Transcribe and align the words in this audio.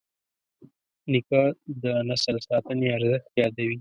نیکه 1.11 1.41
د 1.83 1.85
نسل 2.09 2.35
ساتنې 2.47 2.87
ارزښت 2.97 3.27
یادوي. 3.41 3.69